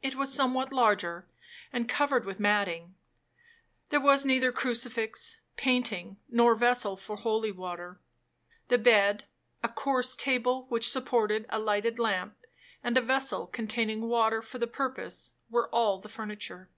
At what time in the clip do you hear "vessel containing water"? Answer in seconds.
13.02-14.40